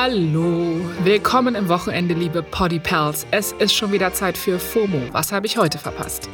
Hallo, 0.00 0.80
willkommen 1.02 1.56
im 1.56 1.68
Wochenende, 1.68 2.14
liebe 2.14 2.40
Poddy 2.40 2.78
Pals. 2.78 3.26
Es 3.32 3.50
ist 3.58 3.74
schon 3.74 3.90
wieder 3.90 4.12
Zeit 4.12 4.38
für 4.38 4.60
FOMO. 4.60 5.00
Was 5.10 5.32
habe 5.32 5.46
ich 5.46 5.58
heute 5.58 5.76
verpasst? 5.76 6.28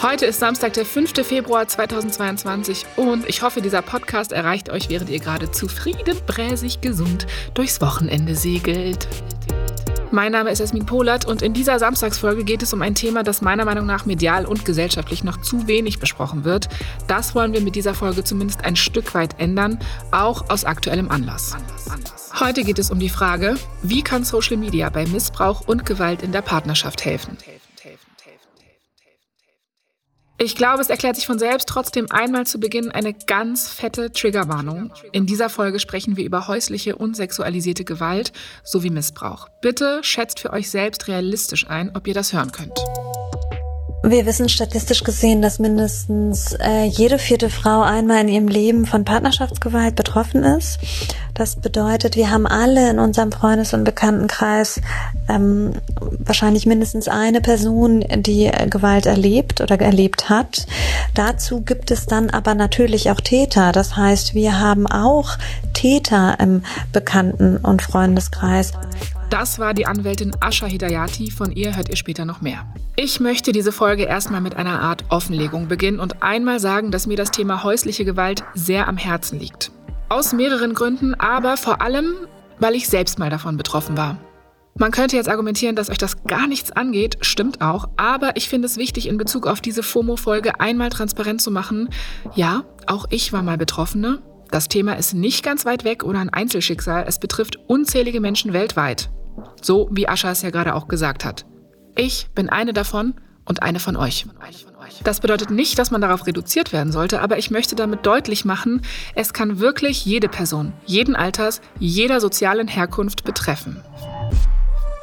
Heute 0.00 0.24
ist 0.24 0.40
Samstag, 0.40 0.72
der 0.72 0.86
5. 0.86 1.12
Februar 1.22 1.68
2022 1.68 2.86
und 2.96 3.28
ich 3.28 3.42
hoffe, 3.42 3.60
dieser 3.60 3.82
Podcast 3.82 4.32
erreicht 4.32 4.70
euch, 4.70 4.88
während 4.88 5.10
ihr 5.10 5.18
gerade 5.18 5.50
zufrieden, 5.50 6.16
bräsig, 6.26 6.80
gesund 6.80 7.26
durchs 7.52 7.82
Wochenende 7.82 8.34
segelt. 8.34 9.06
Mein 10.14 10.30
Name 10.30 10.52
ist 10.52 10.60
Esmin 10.60 10.86
Polat 10.86 11.24
und 11.24 11.42
in 11.42 11.54
dieser 11.54 11.80
Samstagsfolge 11.80 12.44
geht 12.44 12.62
es 12.62 12.72
um 12.72 12.80
ein 12.82 12.94
Thema, 12.94 13.24
das 13.24 13.42
meiner 13.42 13.64
Meinung 13.64 13.84
nach 13.84 14.06
medial 14.06 14.46
und 14.46 14.64
gesellschaftlich 14.64 15.24
noch 15.24 15.40
zu 15.40 15.66
wenig 15.66 15.98
besprochen 15.98 16.44
wird. 16.44 16.68
Das 17.08 17.34
wollen 17.34 17.52
wir 17.52 17.60
mit 17.60 17.74
dieser 17.74 17.94
Folge 17.94 18.22
zumindest 18.22 18.64
ein 18.64 18.76
Stück 18.76 19.12
weit 19.16 19.40
ändern, 19.40 19.80
auch 20.12 20.50
aus 20.50 20.64
aktuellem 20.64 21.10
Anlass. 21.10 21.56
Heute 22.38 22.62
geht 22.62 22.78
es 22.78 22.92
um 22.92 23.00
die 23.00 23.08
Frage, 23.08 23.56
wie 23.82 24.02
kann 24.02 24.22
Social 24.22 24.56
Media 24.56 24.88
bei 24.88 25.04
Missbrauch 25.04 25.66
und 25.66 25.84
Gewalt 25.84 26.22
in 26.22 26.30
der 26.30 26.42
Partnerschaft 26.42 27.04
helfen? 27.04 27.36
Ich 30.36 30.56
glaube, 30.56 30.82
es 30.82 30.90
erklärt 30.90 31.14
sich 31.14 31.26
von 31.26 31.38
selbst 31.38 31.68
trotzdem 31.68 32.10
einmal 32.10 32.44
zu 32.44 32.58
Beginn 32.58 32.90
eine 32.90 33.14
ganz 33.14 33.68
fette 33.68 34.10
Triggerwarnung. 34.10 34.92
In 35.12 35.26
dieser 35.26 35.48
Folge 35.48 35.78
sprechen 35.78 36.16
wir 36.16 36.24
über 36.24 36.48
häusliche 36.48 36.96
und 36.96 37.14
sexualisierte 37.14 37.84
Gewalt 37.84 38.32
sowie 38.64 38.90
Missbrauch. 38.90 39.48
Bitte 39.60 40.00
schätzt 40.02 40.40
für 40.40 40.52
euch 40.52 40.70
selbst 40.70 41.06
realistisch 41.06 41.68
ein, 41.68 41.94
ob 41.94 42.08
ihr 42.08 42.14
das 42.14 42.32
hören 42.32 42.50
könnt. 42.50 42.78
Wir 44.06 44.26
wissen 44.26 44.50
statistisch 44.50 45.02
gesehen, 45.02 45.40
dass 45.40 45.58
mindestens 45.58 46.52
äh, 46.60 46.84
jede 46.84 47.18
vierte 47.18 47.48
Frau 47.48 47.80
einmal 47.80 48.20
in 48.20 48.28
ihrem 48.28 48.48
Leben 48.48 48.84
von 48.84 49.06
Partnerschaftsgewalt 49.06 49.96
betroffen 49.96 50.44
ist. 50.44 50.78
Das 51.32 51.56
bedeutet, 51.56 52.14
wir 52.14 52.30
haben 52.30 52.46
alle 52.46 52.90
in 52.90 52.98
unserem 52.98 53.32
Freundes- 53.32 53.72
und 53.72 53.84
Bekanntenkreis 53.84 54.82
ähm, 55.26 55.72
wahrscheinlich 56.18 56.66
mindestens 56.66 57.08
eine 57.08 57.40
Person, 57.40 58.04
die 58.18 58.44
äh, 58.44 58.68
Gewalt 58.68 59.06
erlebt 59.06 59.62
oder 59.62 59.80
erlebt 59.80 60.28
hat. 60.28 60.66
Dazu 61.14 61.62
gibt 61.62 61.90
es 61.90 62.04
dann 62.04 62.28
aber 62.28 62.54
natürlich 62.54 63.10
auch 63.10 63.22
Täter. 63.22 63.72
Das 63.72 63.96
heißt, 63.96 64.34
wir 64.34 64.60
haben 64.60 64.86
auch 64.86 65.38
Täter 65.72 66.38
im 66.40 66.62
Bekannten- 66.92 67.56
und 67.56 67.80
Freundeskreis. 67.80 68.72
Das 69.34 69.58
war 69.58 69.74
die 69.74 69.84
Anwältin 69.84 70.30
Asha 70.38 70.66
Hidayati. 70.66 71.28
Von 71.28 71.50
ihr 71.50 71.74
hört 71.74 71.88
ihr 71.88 71.96
später 71.96 72.24
noch 72.24 72.40
mehr. 72.40 72.72
Ich 72.94 73.18
möchte 73.18 73.50
diese 73.50 73.72
Folge 73.72 74.04
erstmal 74.04 74.40
mit 74.40 74.54
einer 74.54 74.80
Art 74.80 75.02
Offenlegung 75.08 75.66
beginnen 75.66 75.98
und 75.98 76.22
einmal 76.22 76.60
sagen, 76.60 76.92
dass 76.92 77.08
mir 77.08 77.16
das 77.16 77.32
Thema 77.32 77.64
häusliche 77.64 78.04
Gewalt 78.04 78.44
sehr 78.54 78.86
am 78.86 78.96
Herzen 78.96 79.40
liegt. 79.40 79.72
Aus 80.08 80.32
mehreren 80.32 80.72
Gründen, 80.72 81.14
aber 81.14 81.56
vor 81.56 81.82
allem, 81.82 82.14
weil 82.60 82.76
ich 82.76 82.86
selbst 82.86 83.18
mal 83.18 83.28
davon 83.28 83.56
betroffen 83.56 83.96
war. 83.96 84.18
Man 84.78 84.92
könnte 84.92 85.16
jetzt 85.16 85.28
argumentieren, 85.28 85.74
dass 85.74 85.90
euch 85.90 85.98
das 85.98 86.22
gar 86.22 86.46
nichts 86.46 86.70
angeht, 86.70 87.18
stimmt 87.22 87.60
auch, 87.60 87.88
aber 87.96 88.36
ich 88.36 88.48
finde 88.48 88.66
es 88.66 88.76
wichtig, 88.76 89.08
in 89.08 89.16
Bezug 89.16 89.48
auf 89.48 89.60
diese 89.60 89.82
FOMO-Folge 89.82 90.60
einmal 90.60 90.90
transparent 90.90 91.42
zu 91.42 91.50
machen. 91.50 91.88
Ja, 92.36 92.62
auch 92.86 93.06
ich 93.10 93.32
war 93.32 93.42
mal 93.42 93.58
Betroffene. 93.58 94.22
Das 94.52 94.68
Thema 94.68 94.92
ist 94.92 95.12
nicht 95.12 95.42
ganz 95.42 95.66
weit 95.66 95.82
weg 95.82 96.04
oder 96.04 96.20
ein 96.20 96.30
Einzelschicksal, 96.30 97.04
es 97.08 97.18
betrifft 97.18 97.58
unzählige 97.66 98.20
Menschen 98.20 98.52
weltweit. 98.52 99.10
So 99.60 99.88
wie 99.90 100.08
Ascha 100.08 100.30
es 100.30 100.42
ja 100.42 100.50
gerade 100.50 100.74
auch 100.74 100.88
gesagt 100.88 101.24
hat. 101.24 101.44
Ich 101.96 102.28
bin 102.34 102.48
eine 102.48 102.72
davon 102.72 103.14
und 103.44 103.62
eine 103.62 103.78
von 103.80 103.96
euch. 103.96 104.26
Das 105.02 105.20
bedeutet 105.20 105.50
nicht, 105.50 105.78
dass 105.78 105.90
man 105.90 106.00
darauf 106.00 106.26
reduziert 106.26 106.72
werden 106.72 106.92
sollte, 106.92 107.20
aber 107.20 107.38
ich 107.38 107.50
möchte 107.50 107.74
damit 107.74 108.06
deutlich 108.06 108.44
machen, 108.44 108.82
es 109.14 109.32
kann 109.32 109.58
wirklich 109.58 110.04
jede 110.04 110.28
Person, 110.28 110.72
jeden 110.86 111.16
Alters, 111.16 111.60
jeder 111.78 112.20
sozialen 112.20 112.68
Herkunft 112.68 113.24
betreffen. 113.24 113.82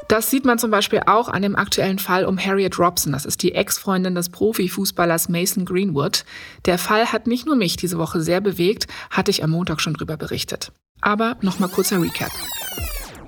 Das 0.08 0.30
sieht 0.30 0.44
man 0.44 0.60
zum 0.60 0.72
Beispiel 0.72 1.04
auch 1.06 1.30
an 1.30 1.42
dem 1.42 1.56
aktuellen 1.56 1.98
Fall 1.98 2.26
um 2.26 2.38
Harriet 2.38 2.78
Robson. 2.78 3.14
Das 3.14 3.24
ist 3.24 3.44
die 3.44 3.54
Ex-Freundin 3.54 4.14
des 4.14 4.28
Profifußballers 4.28 5.30
Mason 5.30 5.64
Greenwood. 5.64 6.26
Der 6.66 6.78
Fall 6.78 7.14
hat 7.14 7.28
nicht 7.28 7.46
nur 7.46 7.56
mich 7.56 7.78
diese 7.78 7.98
Woche 7.98 8.20
sehr 8.20 8.42
bewegt, 8.42 8.88
hatte 9.10 9.32
ich 9.32 9.42
am 9.42 9.52
Montag 9.52 9.80
schon 9.80 9.94
drüber 9.94 10.18
berichtet. 10.18 10.74
Aber 11.00 11.38
nochmal 11.40 11.70
kurzer 11.70 12.02
Recap. 12.02 12.32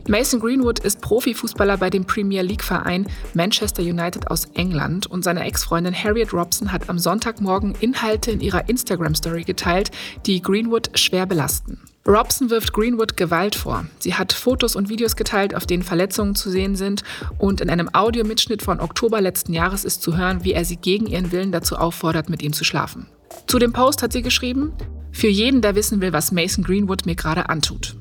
Mason 0.08 0.42
Greenwood 0.42 0.80
ist 0.80 1.00
Profifußballer 1.00 1.78
bei 1.78 1.90
dem 1.90 2.04
Premier 2.04 2.42
League-Verein 2.42 3.08
Manchester 3.34 3.82
United 3.82 4.30
aus 4.30 4.46
England 4.54 5.08
und 5.08 5.24
seine 5.24 5.46
Ex-Freundin 5.46 5.96
Harriet 5.96 6.34
Robson 6.34 6.74
hat 6.74 6.90
am 6.90 7.00
Sonntagmorgen 7.00 7.74
Inhalte 7.80 8.32
in 8.32 8.42
ihrer 8.42 8.68
Instagram-Story 8.68 9.44
geteilt, 9.44 9.92
die 10.26 10.42
Greenwood 10.42 10.90
schwer 11.00 11.26
belasten. 11.26 11.80
Robson 12.06 12.50
wirft 12.50 12.74
Greenwood 12.74 13.16
Gewalt 13.16 13.56
vor. 13.56 13.86
Sie 14.00 14.14
hat 14.14 14.34
Fotos 14.34 14.76
und 14.76 14.90
Videos 14.90 15.16
geteilt, 15.16 15.56
auf 15.56 15.66
denen 15.66 15.84
Verletzungen 15.84 16.36
zu 16.36 16.50
sehen 16.50 16.76
sind 16.76 17.04
und 17.38 17.62
in 17.62 17.70
einem 17.70 17.90
Audiomitschnitt 17.94 18.62
von 18.62 18.82
Oktober 18.82 19.22
letzten 19.22 19.54
Jahres 19.54 19.86
ist 19.86 20.02
zu 20.02 20.18
hören, 20.18 20.44
wie 20.44 20.52
er 20.52 20.66
sie 20.66 20.76
gegen 20.76 21.08
ihren 21.08 21.32
Willen 21.32 21.54
dazu 21.54 21.78
auffordert, 21.78 22.30
mit 22.30 22.42
ihm 22.44 22.52
zu 22.52 22.66
schlafen. 22.66 23.06
Zu 23.48 23.58
dem 23.58 23.72
Post 23.72 24.04
hat 24.04 24.12
sie 24.12 24.22
geschrieben, 24.22 24.74
für 25.14 25.30
jeden, 25.30 25.62
der 25.62 25.76
wissen 25.76 26.02
will, 26.02 26.12
was 26.12 26.34
Mason 26.34 26.66
Greenwood 26.66 27.06
mir 27.06 27.16
gerade 27.16 27.48
antut. 27.48 27.96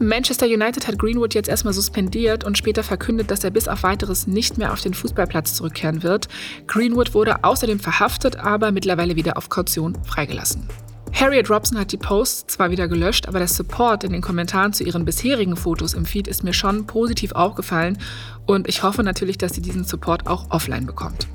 Manchester 0.00 0.46
United 0.46 0.86
hat 0.86 0.96
Greenwood 0.96 1.34
jetzt 1.34 1.48
erstmal 1.48 1.74
suspendiert 1.74 2.44
und 2.44 2.56
später 2.56 2.84
verkündet, 2.84 3.32
dass 3.32 3.42
er 3.42 3.50
bis 3.50 3.66
auf 3.66 3.82
weiteres 3.82 4.28
nicht 4.28 4.56
mehr 4.56 4.72
auf 4.72 4.80
den 4.80 4.94
Fußballplatz 4.94 5.54
zurückkehren 5.54 6.04
wird. 6.04 6.28
Greenwood 6.68 7.14
wurde 7.14 7.42
außerdem 7.42 7.80
verhaftet, 7.80 8.36
aber 8.36 8.70
mittlerweile 8.70 9.16
wieder 9.16 9.36
auf 9.36 9.48
Kaution 9.48 9.98
freigelassen. 10.04 10.68
Harriet 11.12 11.50
Robson 11.50 11.78
hat 11.78 11.90
die 11.90 11.96
Posts 11.96 12.54
zwar 12.54 12.70
wieder 12.70 12.86
gelöscht, 12.86 13.26
aber 13.26 13.40
der 13.40 13.48
Support 13.48 14.04
in 14.04 14.12
den 14.12 14.20
Kommentaren 14.20 14.72
zu 14.72 14.84
ihren 14.84 15.04
bisherigen 15.04 15.56
Fotos 15.56 15.94
im 15.94 16.04
Feed 16.04 16.28
ist 16.28 16.44
mir 16.44 16.52
schon 16.52 16.86
positiv 16.86 17.32
aufgefallen 17.32 17.98
und 18.46 18.68
ich 18.68 18.84
hoffe 18.84 19.02
natürlich, 19.02 19.38
dass 19.38 19.54
sie 19.54 19.62
diesen 19.62 19.84
Support 19.84 20.28
auch 20.28 20.50
offline 20.50 20.86
bekommt. 20.86 21.26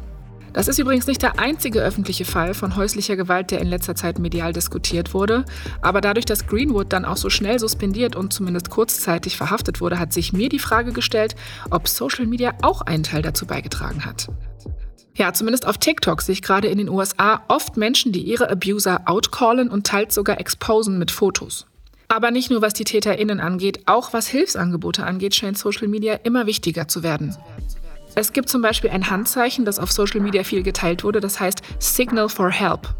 Das 0.53 0.68
ist 0.68 0.78
übrigens 0.78 1.08
nicht 1.08 1.24
der 1.24 1.40
einzige 1.40 1.81
öffentliche 1.81 2.25
Fall 2.25 2.53
von 2.53 2.75
häuslicher 2.75 3.16
Gewalt, 3.16 3.50
der 3.50 3.59
in 3.59 3.68
letzter 3.68 3.96
Zeit 3.96 4.19
medial 4.19 4.53
diskutiert 4.53 5.14
wurde. 5.14 5.46
Aber 5.81 6.00
dadurch, 6.00 6.25
dass 6.25 6.46
Greenwood 6.46 6.94
dann 6.94 7.06
auch 7.06 7.18
so 7.18 7.31
schnell 7.31 7.58
suspendiert 7.58 8.16
und 8.16 8.31
zumindest 8.31 8.69
kurzzeitig 8.69 9.36
verhaftet 9.36 9.81
wurde, 9.81 9.97
hat 9.97 10.13
sich 10.13 10.31
mir 10.31 10.50
die 10.50 10.59
Frage 10.59 10.94
gestellt, 10.94 11.36
ob 11.72 11.88
Social 11.88 12.28
Media 12.28 12.53
auch 12.62 12.81
einen 12.81 13.03
Teil 13.03 13.24
dazu 13.24 13.47
beigetragen 13.47 14.06
hat. 14.06 14.28
Ja, 15.16 15.34
zumindest 15.34 15.68
auf 15.68 15.78
TikTok 15.78 16.22
sehe 16.22 16.34
ich 16.34 16.42
gerade 16.42 16.68
in 16.68 16.78
den 16.78 16.90
USA 16.90 17.42
oft 17.47 17.78
Menschen, 17.78 18.12
die 18.12 18.22
ihre 18.22 18.50
Abuser 18.50 19.02
outcallen 19.06 19.69
und 19.69 19.88
teils 19.88 20.16
sogar 20.16 20.40
exposen 20.40 20.97
mit 20.97 21.12
Fotos. 21.12 21.66
Aber 22.08 22.30
nicht 22.30 22.52
nur 22.52 22.62
was 22.62 22.74
die 22.74 22.84
TäterInnen 22.84 23.40
angeht, 23.40 23.81
auch 23.88 24.13
was 24.13 24.28
Hilfsangebote 24.28 25.03
angeht, 25.03 25.34
scheint 25.34 25.58
Social 25.58 25.88
Media 25.88 26.13
immer 26.13 26.46
wichtiger 26.46 26.88
zu 26.88 27.02
werden. 27.02 27.36
Es 28.16 28.31
gibt 28.31 28.50
zum 28.50 28.62
Beispiel 28.62 28.91
ein 28.91 29.09
Handzeichen, 29.09 29.66
das 29.66 29.79
auf 29.79 29.91
Social 29.91 30.22
Media 30.22 30.44
viel 30.44 30.62
geteilt 30.62 31.03
wurde, 31.03 31.19
das 31.19 31.40
heißt 31.40 31.62
Signal 31.79 32.29
for 32.29 32.51
Help. 32.51 32.94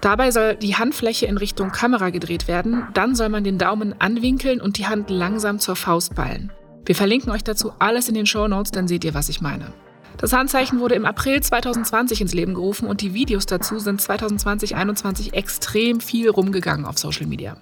Dabei 0.00 0.30
soll 0.30 0.56
die 0.56 0.76
Handfläche 0.76 1.26
in 1.26 1.38
Richtung 1.38 1.70
Kamera 1.70 2.10
gedreht 2.10 2.48
werden, 2.48 2.86
dann 2.92 3.14
soll 3.14 3.28
man 3.28 3.44
den 3.44 3.58
Daumen 3.58 3.94
anwinkeln 4.00 4.60
und 4.60 4.78
die 4.78 4.86
Hand 4.86 5.08
langsam 5.10 5.58
zur 5.58 5.76
Faust 5.76 6.14
ballen. 6.14 6.52
Wir 6.84 6.94
verlinken 6.94 7.32
euch 7.32 7.44
dazu 7.44 7.72
alles 7.78 8.08
in 8.08 8.14
den 8.14 8.26
Show 8.26 8.46
Notes, 8.46 8.72
dann 8.72 8.88
seht 8.88 9.04
ihr, 9.04 9.14
was 9.14 9.28
ich 9.28 9.40
meine. 9.40 9.72
Das 10.18 10.32
Handzeichen 10.32 10.80
wurde 10.80 10.94
im 10.94 11.04
April 11.04 11.42
2020 11.42 12.22
ins 12.22 12.34
Leben 12.34 12.54
gerufen 12.54 12.88
und 12.88 13.02
die 13.02 13.14
Videos 13.14 13.46
dazu 13.46 13.78
sind 13.78 14.00
2020-21 14.00 15.34
extrem 15.34 16.00
viel 16.00 16.30
rumgegangen 16.30 16.86
auf 16.86 16.98
Social 16.98 17.26
Media. 17.26 17.56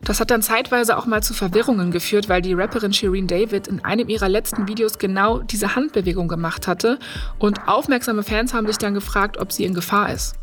Das 0.00 0.20
hat 0.20 0.30
dann 0.30 0.42
zeitweise 0.42 0.96
auch 0.96 1.06
mal 1.06 1.22
zu 1.22 1.34
Verwirrungen 1.34 1.90
geführt, 1.90 2.28
weil 2.28 2.40
die 2.40 2.54
Rapperin 2.54 2.92
Shireen 2.92 3.26
David 3.26 3.66
in 3.66 3.84
einem 3.84 4.08
ihrer 4.08 4.28
letzten 4.28 4.68
Videos 4.68 4.98
genau 4.98 5.40
diese 5.40 5.74
Handbewegung 5.74 6.28
gemacht 6.28 6.66
hatte 6.66 6.98
und 7.38 7.66
aufmerksame 7.66 8.22
Fans 8.22 8.54
haben 8.54 8.66
sich 8.66 8.78
dann 8.78 8.94
gefragt, 8.94 9.38
ob 9.38 9.52
sie 9.52 9.64
in 9.64 9.74
Gefahr 9.74 10.12
ist. 10.12 10.36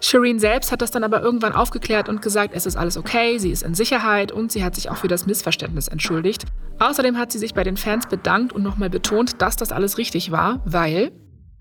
Shireen 0.00 0.38
selbst 0.38 0.70
hat 0.70 0.80
das 0.80 0.92
dann 0.92 1.02
aber 1.02 1.20
irgendwann 1.22 1.52
aufgeklärt 1.52 2.08
und 2.08 2.22
gesagt, 2.22 2.54
es 2.54 2.66
ist 2.66 2.76
alles 2.76 2.96
okay, 2.96 3.38
sie 3.38 3.50
ist 3.50 3.64
in 3.64 3.74
Sicherheit 3.74 4.30
und 4.30 4.52
sie 4.52 4.62
hat 4.62 4.76
sich 4.76 4.90
auch 4.90 4.96
für 4.96 5.08
das 5.08 5.26
Missverständnis 5.26 5.88
entschuldigt. 5.88 6.44
Außerdem 6.78 7.18
hat 7.18 7.32
sie 7.32 7.38
sich 7.38 7.52
bei 7.52 7.64
den 7.64 7.76
Fans 7.76 8.06
bedankt 8.06 8.52
und 8.52 8.62
nochmal 8.62 8.90
betont, 8.90 9.42
dass 9.42 9.56
das 9.56 9.72
alles 9.72 9.98
richtig 9.98 10.30
war, 10.30 10.60
weil 10.64 11.10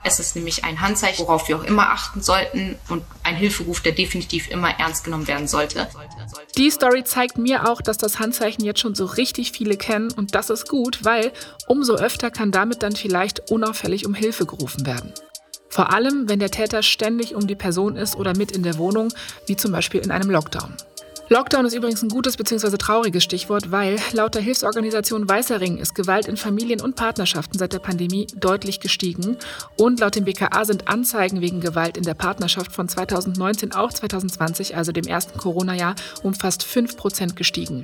es 0.04 0.20
ist 0.20 0.36
nämlich 0.36 0.64
ein 0.64 0.80
Handzeichen, 0.80 1.26
worauf 1.26 1.48
wir 1.48 1.58
auch 1.58 1.64
immer 1.64 1.90
achten 1.92 2.22
sollten 2.22 2.76
und 2.90 3.04
ein 3.24 3.36
Hilferuf, 3.36 3.82
der 3.82 3.92
definitiv 3.92 4.50
immer 4.50 4.70
ernst 4.80 5.04
genommen 5.04 5.28
werden 5.28 5.48
sollte. 5.48 5.88
Die 6.58 6.70
Story 6.70 7.04
zeigt 7.04 7.38
mir 7.38 7.70
auch, 7.70 7.82
dass 7.82 7.98
das 7.98 8.20
Handzeichen 8.20 8.64
jetzt 8.64 8.80
schon 8.80 8.96
so 8.96 9.06
richtig 9.06 9.52
viele 9.52 9.76
kennen 9.76 10.12
und 10.12 10.36
das 10.36 10.50
ist 10.50 10.70
gut, 10.70 11.04
weil 11.04 11.34
umso 11.68 11.96
öfter 11.96 12.32
kann 12.32 12.52
damit 12.52 12.84
dann 12.84 12.96
vielleicht 12.96 13.52
unauffällig 13.52 14.06
um 14.06 14.14
Hilfe 14.14 14.46
gerufen 14.46 14.86
werden. 14.86 15.14
Vor 15.70 15.92
allem, 15.94 16.30
wenn 16.30 16.40
der 16.40 16.52
Täter 16.52 16.82
ständig 16.84 17.36
um 17.36 17.46
die 17.46 17.56
Person 17.56 17.98
ist 17.98 18.16
oder 18.16 18.36
mit 18.36 18.52
in 18.52 18.64
der 18.64 18.78
Wohnung, 18.78 19.14
wie 19.46 19.58
zum 19.58 19.72
Beispiel 19.72 20.02
in 20.02 20.12
einem 20.12 20.30
Lockdown. 20.30 20.74
Lockdown 21.30 21.66
ist 21.66 21.74
übrigens 21.74 22.02
ein 22.02 22.08
gutes 22.08 22.38
bzw. 22.38 22.78
trauriges 22.78 23.22
Stichwort, 23.22 23.70
weil 23.70 23.98
laut 24.14 24.34
der 24.34 24.42
Hilfsorganisation 24.42 25.28
Weißer 25.28 25.60
Ring 25.60 25.78
ist 25.78 25.94
Gewalt 25.94 26.26
in 26.26 26.38
Familien 26.38 26.80
und 26.80 26.96
Partnerschaften 26.96 27.58
seit 27.58 27.74
der 27.74 27.80
Pandemie 27.80 28.28
deutlich 28.38 28.80
gestiegen. 28.80 29.36
Und 29.78 30.00
laut 30.00 30.16
dem 30.16 30.24
BKA 30.24 30.64
sind 30.64 30.88
Anzeigen 30.88 31.42
wegen 31.42 31.60
Gewalt 31.60 31.98
in 31.98 32.04
der 32.04 32.14
Partnerschaft 32.14 32.72
von 32.72 32.88
2019 32.88 33.74
auf 33.74 33.94
2020, 33.94 34.78
also 34.78 34.94
dem 34.94 35.04
ersten 35.04 35.38
Corona-Jahr, 35.38 35.96
um 36.24 36.34
fast 36.34 36.64
5 36.64 36.96
Prozent 36.96 37.36
gestiegen. 37.36 37.84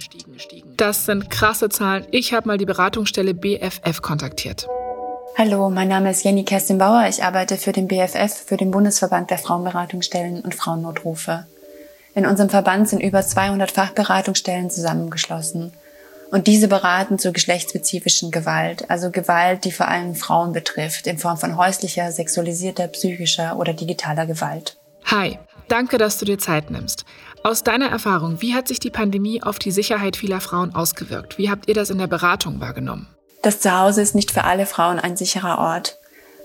Das 0.78 1.06
sind 1.06 1.30
krasse 1.30 1.68
Zahlen. 1.68 2.06
Ich 2.12 2.34
habe 2.34 2.48
mal 2.48 2.58
die 2.58 2.66
Beratungsstelle 2.66 3.34
BFF 3.34 4.02
kontaktiert. 4.02 4.68
Hallo, 5.38 5.70
mein 5.70 5.90
Name 5.90 6.12
ist 6.12 6.24
Jenny 6.24 6.46
Kerstin 6.46 6.78
Bauer. 6.78 7.08
Ich 7.10 7.22
arbeite 7.22 7.58
für 7.58 7.74
den 7.74 7.90
BFF, 7.90 8.46
für 8.46 8.56
den 8.56 8.72
Bundesverband 8.72 9.32
der 9.32 9.38
Frauenberatungsstellen 9.38 10.42
und 10.42 10.56
Frauennotrufe. 10.56 11.46
In 12.16 12.26
unserem 12.26 12.50
Verband 12.50 12.88
sind 12.88 13.02
über 13.02 13.22
200 13.22 13.72
Fachberatungsstellen 13.72 14.70
zusammengeschlossen. 14.70 15.74
Und 16.30 16.48
diese 16.48 16.68
beraten 16.68 17.20
zur 17.20 17.32
geschlechtsspezifischen 17.32 18.32
Gewalt, 18.32 18.90
also 18.90 19.12
Gewalt, 19.12 19.66
die 19.66 19.72
vor 19.72 19.88
allem 19.88 20.16
Frauen 20.16 20.52
betrifft, 20.52 21.06
in 21.06 21.20
Form 21.20 21.38
von 21.38 21.58
häuslicher, 21.58 22.12
sexualisierter, 22.12 22.88
psychischer 22.88 23.58
oder 23.58 23.74
digitaler 23.74 24.26
Gewalt. 24.26 24.78
Hi, 25.06 25.38
danke, 25.68 25.98
dass 25.98 26.18
du 26.18 26.26
dir 26.26 26.40
Zeit 26.40 26.72
nimmst. 26.72 27.06
Aus 27.44 27.64
deiner 27.64 27.90
Erfahrung, 27.90 28.42
wie 28.42 28.56
hat 28.56 28.68
sich 28.68 28.80
die 28.80 28.90
Pandemie 28.90 29.44
auf 29.44 29.60
die 29.60 29.72
Sicherheit 29.72 30.16
vieler 30.16 30.42
Frauen 30.42 30.74
ausgewirkt? 30.74 31.38
Wie 31.38 31.52
habt 31.52 31.68
ihr 31.68 31.76
das 31.76 31.90
in 31.90 31.98
der 31.98 32.08
Beratung 32.08 32.60
wahrgenommen? 32.60 33.08
Das 33.44 33.60
Zuhause 33.60 34.02
ist 34.02 34.16
nicht 34.16 34.32
für 34.32 34.46
alle 34.46 34.66
Frauen 34.66 35.00
ein 35.00 35.18
sicherer 35.18 35.60
Ort. 35.60 36.00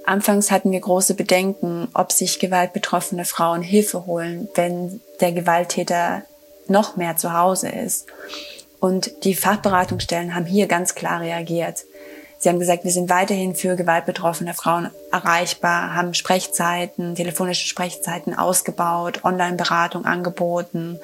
Anfangs 0.09 0.51
hatten 0.51 0.73
wir 0.73 0.81
große 0.81 1.13
Bedenken, 1.13 1.89
ob 1.93 2.13
sich 2.13 2.39
gewaltbetroffene 2.39 3.27
Frauen 3.27 3.61
Hilfe 3.61 4.07
holen, 4.07 4.49
wenn 4.55 5.03
der 5.21 5.33
Gewalttäter 5.33 6.23
noch 6.67 6.97
mehr 6.97 7.19
zu 7.19 7.35
Hause 7.35 7.69
ist. 7.69 8.07
Und 8.81 9.25
die 9.25 9.35
Fachberatungsstellen 9.35 10.35
haben 10.35 10.47
hier 10.47 10.67
ganz 10.67 10.95
klar 10.95 11.21
reagiert. 11.21 11.85
Sie 12.39 12.49
haben 12.49 12.59
gesagt, 12.59 12.85
wir 12.85 12.91
sind 12.91 13.11
weiterhin 13.11 13.55
für 13.55 13.77
gewaltbetroffene 13.77 14.55
Frauen 14.55 14.91
erreichbar, 15.13 15.95
haben 15.95 16.15
Sprechzeiten, 16.15 17.15
telefonische 17.15 17.67
Sprechzeiten 17.67 18.33
ausgebaut, 18.33 19.25
Online-Beratung 19.25 20.07
angeboten 20.07 21.01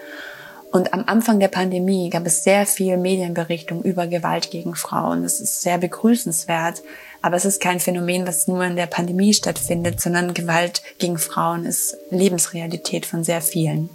und 0.74 0.92
am 0.92 1.04
Anfang 1.06 1.38
der 1.38 1.46
Pandemie 1.46 2.10
gab 2.10 2.26
es 2.26 2.42
sehr 2.42 2.66
viel 2.66 2.96
Medienberichtung 2.96 3.84
über 3.84 4.08
Gewalt 4.08 4.50
gegen 4.50 4.74
Frauen. 4.74 5.22
Das 5.22 5.38
ist 5.38 5.62
sehr 5.62 5.78
begrüßenswert. 5.78 6.82
Aber 7.24 7.36
es 7.36 7.46
ist 7.46 7.58
kein 7.58 7.80
Phänomen, 7.80 8.26
was 8.26 8.48
nur 8.48 8.62
in 8.64 8.76
der 8.76 8.84
Pandemie 8.84 9.32
stattfindet, 9.32 9.98
sondern 9.98 10.34
Gewalt 10.34 10.82
gegen 10.98 11.16
Frauen 11.16 11.64
ist 11.64 11.96
Lebensrealität 12.10 13.06
von 13.06 13.24
sehr 13.24 13.40
vielen. 13.40 13.88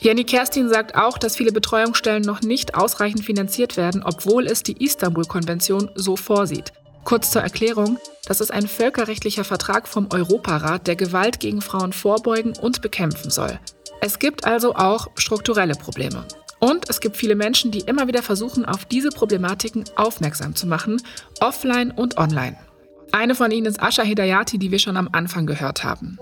Jenny 0.00 0.24
Kerstin 0.24 0.70
sagt 0.70 0.94
auch, 0.94 1.18
dass 1.18 1.36
viele 1.36 1.52
Betreuungsstellen 1.52 2.22
noch 2.22 2.40
nicht 2.40 2.74
ausreichend 2.74 3.26
finanziert 3.26 3.76
werden, 3.76 4.02
obwohl 4.02 4.46
es 4.46 4.62
die 4.62 4.82
Istanbul-Konvention 4.82 5.90
so 5.96 6.16
vorsieht. 6.16 6.72
Kurz 7.04 7.30
zur 7.30 7.42
Erklärung, 7.42 7.98
das 8.26 8.40
ist 8.40 8.50
ein 8.50 8.66
völkerrechtlicher 8.66 9.44
Vertrag 9.44 9.86
vom 9.86 10.08
Europarat, 10.10 10.86
der 10.86 10.96
Gewalt 10.96 11.40
gegen 11.40 11.60
Frauen 11.60 11.92
vorbeugen 11.92 12.54
und 12.58 12.80
bekämpfen 12.80 13.30
soll. 13.30 13.60
Es 14.00 14.18
gibt 14.18 14.46
also 14.46 14.76
auch 14.76 15.08
strukturelle 15.16 15.74
Probleme. 15.74 16.24
Und 16.62 16.88
es 16.88 17.00
gibt 17.00 17.16
viele 17.16 17.34
Menschen, 17.34 17.72
die 17.72 17.80
immer 17.80 18.06
wieder 18.06 18.22
versuchen, 18.22 18.64
auf 18.64 18.84
diese 18.84 19.08
Problematiken 19.08 19.82
aufmerksam 19.96 20.54
zu 20.54 20.68
machen, 20.68 21.02
offline 21.40 21.90
und 21.90 22.18
online. 22.18 22.56
Eine 23.10 23.34
von 23.34 23.50
ihnen 23.50 23.66
ist 23.66 23.82
Asha 23.82 24.04
Hidayati, 24.04 24.58
die 24.58 24.70
wir 24.70 24.78
schon 24.78 24.96
am 24.96 25.08
Anfang 25.10 25.44
gehört 25.44 25.82
haben. 25.82 26.20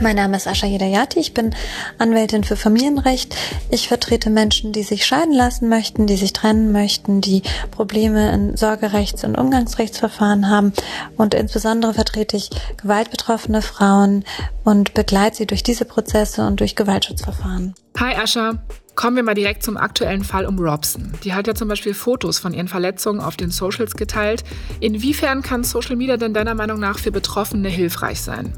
Mein 0.00 0.16
Name 0.16 0.36
ist 0.36 0.46
Asha 0.46 0.66
Hidayati, 0.66 1.18
ich 1.18 1.32
bin 1.32 1.54
Anwältin 1.96 2.44
für 2.44 2.56
Familienrecht. 2.56 3.34
Ich 3.70 3.88
vertrete 3.88 4.28
Menschen, 4.28 4.72
die 4.72 4.82
sich 4.82 5.06
scheiden 5.06 5.32
lassen 5.32 5.70
möchten, 5.70 6.06
die 6.06 6.16
sich 6.16 6.34
trennen 6.34 6.70
möchten, 6.70 7.22
die 7.22 7.42
Probleme 7.70 8.30
in 8.32 8.54
Sorgerechts- 8.54 9.24
und 9.24 9.34
Umgangsrechtsverfahren 9.34 10.50
haben 10.50 10.74
und 11.16 11.32
insbesondere 11.32 11.94
vertrete 11.94 12.36
ich 12.36 12.50
gewaltbetroffene 12.82 13.62
Frauen 13.62 14.24
und 14.64 14.92
begleite 14.92 15.38
sie 15.38 15.46
durch 15.46 15.62
diese 15.62 15.86
Prozesse 15.86 16.46
und 16.46 16.60
durch 16.60 16.76
Gewaltschutzverfahren. 16.76 17.74
Hi 17.98 18.14
Asha, 18.14 18.58
Kommen 18.98 19.14
wir 19.14 19.22
mal 19.22 19.34
direkt 19.34 19.62
zum 19.62 19.76
aktuellen 19.76 20.24
Fall 20.24 20.44
um 20.44 20.58
Robson. 20.58 21.12
Die 21.22 21.32
hat 21.32 21.46
ja 21.46 21.54
zum 21.54 21.68
Beispiel 21.68 21.94
Fotos 21.94 22.40
von 22.40 22.52
ihren 22.52 22.66
Verletzungen 22.66 23.20
auf 23.20 23.36
den 23.36 23.52
Socials 23.52 23.94
geteilt. 23.94 24.42
Inwiefern 24.80 25.42
kann 25.42 25.62
Social 25.62 25.94
Media 25.94 26.16
denn 26.16 26.34
deiner 26.34 26.56
Meinung 26.56 26.80
nach 26.80 26.98
für 26.98 27.12
Betroffene 27.12 27.68
hilfreich 27.68 28.20
sein? 28.20 28.52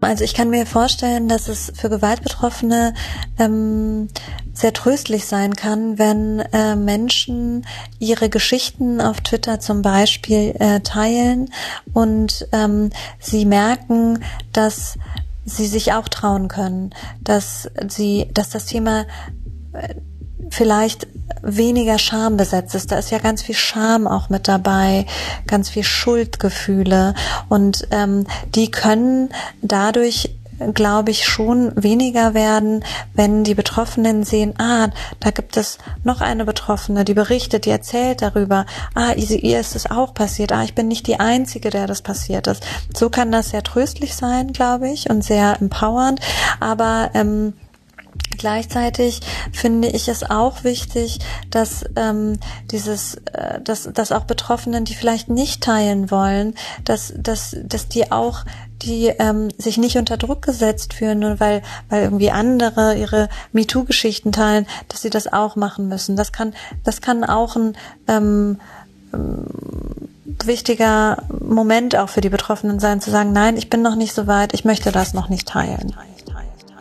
Also 0.00 0.22
ich 0.22 0.34
kann 0.34 0.50
mir 0.50 0.64
vorstellen, 0.64 1.28
dass 1.28 1.48
es 1.48 1.72
für 1.74 1.88
Gewaltbetroffene 1.88 2.94
ähm, 3.40 4.06
sehr 4.52 4.72
tröstlich 4.72 5.24
sein 5.24 5.56
kann, 5.56 5.98
wenn 5.98 6.38
äh, 6.52 6.76
Menschen 6.76 7.66
ihre 7.98 8.28
Geschichten 8.28 9.00
auf 9.00 9.22
Twitter 9.22 9.58
zum 9.58 9.82
Beispiel 9.82 10.54
äh, 10.60 10.82
teilen 10.82 11.50
und 11.92 12.46
ähm, 12.52 12.90
sie 13.18 13.44
merken, 13.44 14.22
dass 14.52 14.98
sie 15.44 15.66
sich 15.66 15.92
auch 15.92 16.08
trauen 16.08 16.46
können, 16.46 16.90
dass 17.20 17.68
sie, 17.88 18.30
dass 18.32 18.50
das 18.50 18.66
Thema 18.66 19.04
vielleicht 20.50 21.06
weniger 21.42 21.98
Scham 21.98 22.36
besetzt 22.36 22.74
ist. 22.74 22.92
Da 22.92 22.98
ist 22.98 23.10
ja 23.10 23.18
ganz 23.18 23.42
viel 23.42 23.54
Scham 23.54 24.06
auch 24.06 24.28
mit 24.28 24.48
dabei, 24.48 25.06
ganz 25.46 25.70
viel 25.70 25.84
Schuldgefühle 25.84 27.14
und 27.48 27.88
ähm, 27.90 28.26
die 28.54 28.70
können 28.70 29.30
dadurch 29.62 30.36
glaube 30.72 31.10
ich, 31.10 31.24
schon 31.24 31.72
weniger 31.74 32.34
werden, 32.34 32.84
wenn 33.14 33.44
die 33.44 33.54
Betroffenen 33.54 34.24
sehen, 34.24 34.54
ah, 34.58 34.88
da 35.20 35.30
gibt 35.30 35.56
es 35.56 35.78
noch 36.04 36.20
eine 36.20 36.44
Betroffene, 36.44 37.04
die 37.04 37.14
berichtet, 37.14 37.64
die 37.64 37.70
erzählt 37.70 38.22
darüber, 38.22 38.66
ah, 38.94 39.12
ihr 39.14 39.58
ist 39.58 39.74
es 39.74 39.90
auch 39.90 40.14
passiert, 40.14 40.52
ah, 40.52 40.62
ich 40.62 40.74
bin 40.74 40.88
nicht 40.88 41.06
die 41.06 41.18
Einzige, 41.18 41.70
der 41.70 41.86
das 41.86 42.02
passiert 42.02 42.46
ist. 42.46 42.64
So 42.96 43.10
kann 43.10 43.32
das 43.32 43.50
sehr 43.50 43.62
tröstlich 43.62 44.14
sein, 44.14 44.52
glaube 44.52 44.88
ich, 44.88 45.10
und 45.10 45.24
sehr 45.24 45.60
empowernd, 45.60 46.20
aber 46.60 47.10
ähm, 47.14 47.54
Gleichzeitig 48.38 49.20
finde 49.52 49.88
ich 49.88 50.08
es 50.08 50.28
auch 50.28 50.64
wichtig, 50.64 51.18
dass 51.50 51.84
ähm, 51.96 52.38
dieses, 52.70 53.16
äh, 53.32 53.60
dass, 53.60 53.88
dass 53.92 54.12
auch 54.12 54.24
Betroffenen, 54.24 54.84
die 54.84 54.94
vielleicht 54.94 55.28
nicht 55.28 55.62
teilen 55.62 56.10
wollen, 56.10 56.54
dass, 56.84 57.12
dass, 57.16 57.56
dass 57.62 57.88
die 57.88 58.12
auch 58.12 58.44
die 58.82 59.06
ähm, 59.06 59.48
sich 59.56 59.78
nicht 59.78 59.96
unter 59.96 60.16
Druck 60.16 60.42
gesetzt 60.42 60.94
fühlen, 60.94 61.20
nur 61.20 61.40
weil, 61.40 61.62
weil 61.88 62.02
irgendwie 62.02 62.30
andere 62.30 62.96
ihre 62.96 63.28
MeToo-Geschichten 63.52 64.32
teilen, 64.32 64.66
dass 64.88 65.02
sie 65.02 65.10
das 65.10 65.32
auch 65.32 65.56
machen 65.56 65.88
müssen. 65.88 66.16
Das 66.16 66.32
kann, 66.32 66.54
das 66.82 67.00
kann 67.00 67.24
auch 67.24 67.56
ein 67.56 67.76
ähm, 68.08 68.60
ähm, 69.12 69.46
wichtiger 70.44 71.22
Moment 71.40 71.96
auch 71.96 72.08
für 72.08 72.20
die 72.20 72.28
Betroffenen 72.28 72.80
sein, 72.80 73.00
zu 73.00 73.10
sagen, 73.10 73.32
nein, 73.32 73.56
ich 73.56 73.70
bin 73.70 73.82
noch 73.82 73.96
nicht 73.96 74.14
so 74.14 74.26
weit, 74.26 74.52
ich 74.54 74.64
möchte 74.64 74.92
das 74.92 75.14
noch 75.14 75.28
nicht 75.28 75.48
teilen. 75.48 75.94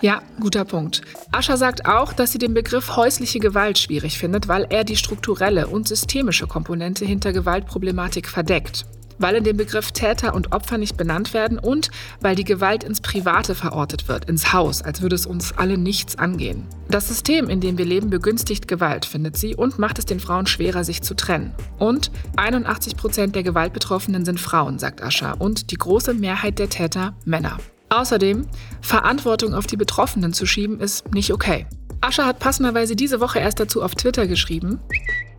Ja, 0.03 0.21
guter 0.38 0.65
Punkt. 0.65 1.01
Ascha 1.31 1.55
sagt 1.55 1.85
auch, 1.85 2.11
dass 2.11 2.33
sie 2.33 2.38
den 2.38 2.53
Begriff 2.53 2.97
häusliche 2.97 3.39
Gewalt 3.39 3.79
schwierig 3.79 4.17
findet, 4.17 4.50
weil 4.50 4.67
er 4.69 4.83
die 4.83 4.97
strukturelle 4.97 5.67
und 5.67 5.88
systemische 5.88 6.45
Komponente 6.45 7.05
hinter 7.05 7.31
Gewaltproblematik 7.31 8.28
verdeckt. 8.28 8.85
Weil 9.18 9.35
in 9.35 9.45
dem 9.45 9.56
Begriff 9.56 9.94
Täter 9.94 10.33
und 10.33 10.51
Opfer 10.51 10.78
nicht 10.78 10.97
benannt 10.97 11.33
werden 11.33 11.57
und 11.57 11.89
weil 12.19 12.35
die 12.35 12.44
Gewalt 12.44 12.83
ins 12.83 12.99
Private 12.99 13.56
verortet 13.56 14.09
wird, 14.09 14.25
ins 14.25 14.51
Haus, 14.51 14.81
als 14.81 15.01
würde 15.01 15.16
es 15.16 15.25
uns 15.25 15.54
alle 15.57 15.78
nichts 15.78 16.18
angehen. 16.18 16.66
Das 16.89 17.07
System, 17.07 17.47
in 17.47 17.61
dem 17.61 17.78
wir 17.78 17.85
leben, 17.85 18.09
begünstigt 18.09 18.68
Gewalt, 18.68 19.06
findet 19.06 19.37
sie, 19.37 19.56
und 19.56 19.80
macht 19.80 19.99
es 19.99 20.06
den 20.06 20.19
Frauen 20.19 20.47
schwerer, 20.47 20.83
sich 20.83 21.01
zu 21.01 21.13
trennen. 21.13 21.54
Und 21.80 22.11
81 22.35 22.97
Prozent 22.97 23.37
der 23.37 23.44
Gewaltbetroffenen 23.44 24.25
sind 24.25 24.42
Frauen, 24.42 24.80
sagt 24.80 25.01
Ascha, 25.01 25.31
und 25.31 25.71
die 25.71 25.78
große 25.78 26.13
Mehrheit 26.13 26.59
der 26.59 26.68
Täter 26.68 27.16
Männer. 27.23 27.57
Außerdem, 27.94 28.47
Verantwortung 28.81 29.54
auf 29.54 29.68
die 29.68 29.78
Betroffenen 29.78 30.33
zu 30.33 30.47
schieben, 30.47 30.80
ist 30.80 31.14
nicht 31.14 31.31
okay. 31.31 31.68
Ascha 32.02 32.26
hat 32.26 32.40
passenderweise 32.40 32.95
diese 32.95 33.19
Woche 33.19 33.38
erst 33.38 33.59
dazu 33.59 33.83
auf 33.83 33.94
Twitter 33.94 34.26
geschrieben, 34.26 34.80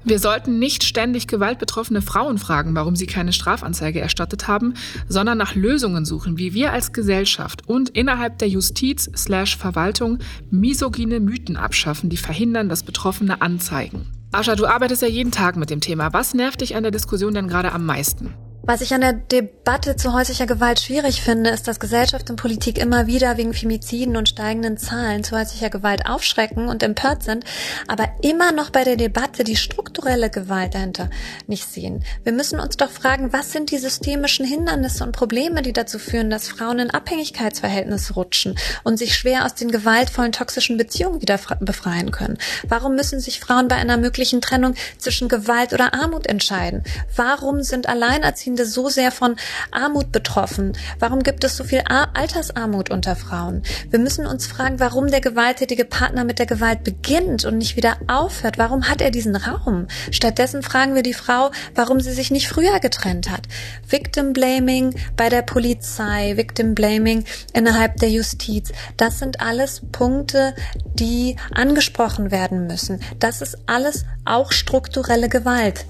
wir 0.06 0.18
sollten 0.18 0.58
nicht 0.58 0.84
ständig 0.84 1.26
gewaltbetroffene 1.28 2.02
Frauen 2.02 2.36
fragen, 2.36 2.76
warum 2.76 2.94
sie 2.94 3.06
keine 3.06 3.32
Strafanzeige 3.32 4.00
erstattet 4.00 4.46
haben, 4.46 4.74
sondern 5.08 5.38
nach 5.38 5.54
Lösungen 5.54 6.04
suchen, 6.04 6.36
wie 6.36 6.52
wir 6.52 6.72
als 6.72 6.92
Gesellschaft 6.92 7.66
und 7.66 7.88
innerhalb 7.88 8.38
der 8.38 8.48
Justiz/Verwaltung 8.48 10.18
misogyne 10.50 11.20
Mythen 11.20 11.56
abschaffen, 11.56 12.10
die 12.10 12.18
verhindern, 12.18 12.68
dass 12.68 12.82
Betroffene 12.82 13.40
anzeigen. 13.40 14.12
Ascha, 14.30 14.56
du 14.56 14.66
arbeitest 14.66 15.00
ja 15.00 15.08
jeden 15.08 15.32
Tag 15.32 15.56
mit 15.56 15.70
dem 15.70 15.80
Thema. 15.80 16.12
Was 16.12 16.34
nervt 16.34 16.60
dich 16.60 16.76
an 16.76 16.82
der 16.82 16.92
Diskussion 16.92 17.32
denn 17.32 17.48
gerade 17.48 17.72
am 17.72 17.86
meisten? 17.86 18.34
Was 18.66 18.80
ich 18.80 18.94
an 18.94 19.02
der 19.02 19.12
Debatte 19.12 19.94
zu 19.96 20.14
häuslicher 20.14 20.46
Gewalt 20.46 20.80
schwierig 20.80 21.20
finde, 21.20 21.50
ist, 21.50 21.68
dass 21.68 21.80
Gesellschaft 21.80 22.30
und 22.30 22.36
Politik 22.36 22.78
immer 22.78 23.06
wieder 23.06 23.36
wegen 23.36 23.52
Femiziden 23.52 24.16
und 24.16 24.30
steigenden 24.30 24.78
Zahlen 24.78 25.22
zu 25.22 25.36
häuslicher 25.36 25.68
Gewalt 25.68 26.06
aufschrecken 26.06 26.68
und 26.68 26.82
empört 26.82 27.22
sind, 27.22 27.44
aber 27.88 28.08
immer 28.22 28.52
noch 28.52 28.70
bei 28.70 28.82
der 28.82 28.96
Debatte 28.96 29.44
die 29.44 29.56
strukturelle 29.56 30.30
Gewalt 30.30 30.74
dahinter 30.74 31.10
nicht 31.46 31.70
sehen. 31.70 32.04
Wir 32.22 32.32
müssen 32.32 32.58
uns 32.58 32.78
doch 32.78 32.88
fragen, 32.88 33.34
was 33.34 33.52
sind 33.52 33.70
die 33.70 33.76
systemischen 33.76 34.46
Hindernisse 34.46 35.04
und 35.04 35.12
Probleme, 35.12 35.60
die 35.60 35.74
dazu 35.74 35.98
führen, 35.98 36.30
dass 36.30 36.48
Frauen 36.48 36.78
in 36.78 36.90
Abhängigkeitsverhältnisse 36.90 38.14
rutschen 38.14 38.56
und 38.82 38.96
sich 38.96 39.14
schwer 39.14 39.44
aus 39.44 39.54
den 39.54 39.72
gewaltvollen 39.72 40.32
toxischen 40.32 40.78
Beziehungen 40.78 41.20
wieder 41.20 41.38
befreien 41.60 42.12
können? 42.12 42.38
Warum 42.66 42.94
müssen 42.94 43.20
sich 43.20 43.40
Frauen 43.40 43.68
bei 43.68 43.76
einer 43.76 43.98
möglichen 43.98 44.40
Trennung 44.40 44.74
zwischen 44.96 45.28
Gewalt 45.28 45.74
oder 45.74 45.92
Armut 45.92 46.26
entscheiden? 46.26 46.82
Warum 47.14 47.62
sind 47.62 47.90
alleinerziehende 47.90 48.53
Alleinerziehende 48.54 48.66
so 48.66 48.88
sehr 48.88 49.10
von 49.10 49.36
Armut 49.70 50.12
betroffen? 50.12 50.72
Warum 50.98 51.22
gibt 51.22 51.44
es 51.44 51.56
so 51.56 51.64
viel 51.64 51.82
Altersarmut 51.88 52.90
unter 52.90 53.16
Frauen? 53.16 53.62
Wir 53.90 53.98
müssen 53.98 54.26
uns 54.26 54.46
fragen, 54.46 54.80
warum 54.80 55.08
der 55.08 55.20
gewalttätige 55.20 55.84
Partner 55.84 56.24
mit 56.24 56.38
der 56.38 56.46
Gewalt 56.46 56.84
beginnt 56.84 57.44
und 57.44 57.58
nicht 57.58 57.76
wieder 57.76 57.96
aufhört. 58.06 58.58
Warum 58.58 58.88
hat 58.88 59.00
er 59.00 59.10
diesen 59.10 59.36
Raum? 59.36 59.86
Stattdessen 60.10 60.62
fragen 60.62 60.94
wir 60.94 61.02
die 61.02 61.14
Frau, 61.14 61.50
warum 61.74 62.00
sie 62.00 62.12
sich 62.12 62.30
nicht 62.30 62.48
früher 62.48 62.80
getrennt 62.80 63.30
hat. 63.30 63.46
Victim 63.88 64.32
Blaming 64.32 64.94
bei 65.16 65.28
der 65.28 65.42
Polizei, 65.42 66.36
Victim 66.36 66.74
Blaming 66.74 67.24
innerhalb 67.52 67.96
der 67.96 68.10
Justiz. 68.10 68.72
Das 68.96 69.18
sind 69.18 69.40
alles 69.40 69.82
Punkte, 69.92 70.54
die 70.94 71.36
angesprochen 71.54 72.30
werden 72.30 72.66
müssen. 72.66 73.00
Das 73.18 73.42
ist 73.42 73.58
alles 73.66 74.04
auch 74.24 74.52
strukturelle 74.52 75.28
Gewalt. 75.28 75.86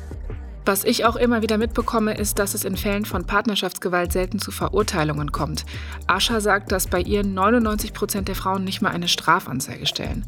Was 0.66 0.84
ich 0.84 1.04
auch 1.04 1.16
immer 1.16 1.42
wieder 1.42 1.58
mitbekomme, 1.58 2.14
ist, 2.14 2.38
dass 2.38 2.54
es 2.54 2.64
in 2.64 2.78
Fällen 2.78 3.04
von 3.04 3.26
Partnerschaftsgewalt 3.26 4.12
selten 4.12 4.38
zu 4.38 4.50
Verurteilungen 4.50 5.30
kommt. 5.30 5.66
Ascha 6.06 6.40
sagt, 6.40 6.72
dass 6.72 6.86
bei 6.86 7.02
ihr 7.02 7.22
99 7.22 7.92
Prozent 7.92 8.28
der 8.28 8.34
Frauen 8.34 8.64
nicht 8.64 8.80
mal 8.80 8.90
eine 8.90 9.08
Strafanzeige 9.08 9.84
stellen. 9.84 10.24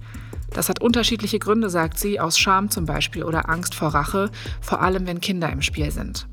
Das 0.53 0.69
hat 0.69 0.83
unterschiedliche 0.83 1.39
Gründe, 1.39 1.71
sagt 1.71 1.99
sie, 1.99 2.21
aus 2.21 2.39
Scham 2.39 2.71
zum 2.71 2.85
Beispiel 2.85 3.25
oder 3.25 3.49
Angst 3.49 3.75
vor 3.75 3.89
Rache, 3.89 4.31
vor 4.61 4.83
allem 4.83 5.07
wenn 5.07 5.23
Kinder 5.23 5.51
im 5.51 5.63
Spiel 5.63 5.91
sind. 5.91 6.27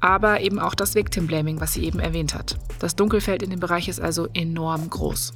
Aber 0.00 0.40
eben 0.40 0.58
auch 0.58 0.74
das 0.74 0.96
Victim 0.96 1.28
Blaming, 1.28 1.60
was 1.60 1.74
sie 1.74 1.84
eben 1.84 2.00
erwähnt 2.00 2.34
hat. 2.34 2.58
Das 2.80 2.96
Dunkelfeld 2.96 3.42
in 3.44 3.50
dem 3.50 3.60
Bereich 3.60 3.88
ist 3.88 4.00
also 4.00 4.28
enorm 4.34 4.90
groß. 4.90 5.32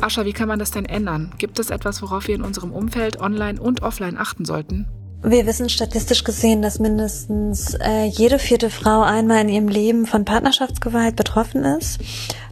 Ascha, 0.00 0.24
wie 0.24 0.32
kann 0.32 0.48
man 0.48 0.58
das 0.58 0.70
denn 0.70 0.86
ändern? 0.86 1.34
Gibt 1.38 1.58
es 1.58 1.70
etwas, 1.70 2.00
worauf 2.00 2.26
wir 2.26 2.34
in 2.34 2.42
unserem 2.42 2.72
Umfeld 2.72 3.20
online 3.20 3.60
und 3.60 3.82
offline 3.82 4.16
achten 4.16 4.44
sollten? 4.44 4.86
Wir 5.22 5.46
wissen 5.46 5.68
statistisch 5.68 6.22
gesehen, 6.22 6.62
dass 6.62 6.78
mindestens 6.78 7.74
äh, 7.74 8.04
jede 8.04 8.38
vierte 8.38 8.70
Frau 8.70 9.02
einmal 9.02 9.40
in 9.40 9.48
ihrem 9.48 9.68
Leben 9.68 10.06
von 10.06 10.24
Partnerschaftsgewalt 10.24 11.16
betroffen 11.16 11.64
ist. 11.64 11.98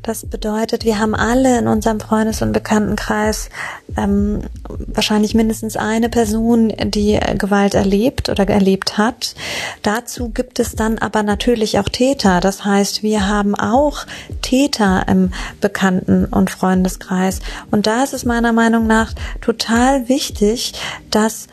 Das 0.03 0.27
bedeutet, 0.27 0.85
wir 0.85 0.99
haben 0.99 1.15
alle 1.15 1.59
in 1.59 1.69
unserem 1.69 2.01
Freundes- 2.01 2.43
und 2.43 2.53
Bekanntenkreis 2.53 3.51
ähm, 3.97 4.43
wahrscheinlich 4.69 5.35
mindestens 5.35 5.77
eine 5.77 6.09
Person, 6.09 6.73
die 6.87 7.15
äh, 7.15 7.37
Gewalt 7.37 7.75
erlebt 7.75 8.29
oder 8.29 8.49
erlebt 8.49 8.99
hat. 8.99 9.37
Dazu 9.83 10.31
gibt 10.31 10.59
es 10.59 10.75
dann 10.75 10.99
aber 10.99 11.23
natürlich 11.23 11.79
auch 11.79 11.89
Täter. 11.89 12.41
Das 12.41 12.65
heißt, 12.65 13.05
wir 13.05 13.29
haben 13.29 13.55
auch 13.55 14.07
Täter 14.43 15.07
im 15.09 15.33
Bekannten- 15.61 16.27
und 16.27 16.51
Freundeskreis. 16.51 17.41
Und 17.71 17.87
da 17.87 18.03
ist 18.03 18.13
es 18.13 18.25
meiner 18.25 18.53
Meinung 18.53 18.89
nach 18.89 19.13
total 19.41 20.09
wichtig, 20.09 20.75
dass 21.11 21.47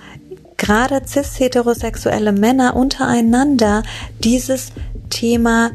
gerade 0.63 1.01
cis-heterosexuelle 1.05 2.31
Männer 2.31 2.75
untereinander 2.77 3.83
dieses 4.23 4.71
Thema 5.09 5.71